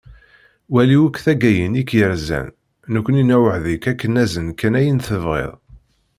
[0.73, 2.47] Wali akk taggayin i k-yerzan,
[2.93, 5.53] nekkni newɛed-ik ak-d-nazen kan ayen tebɣiḍ.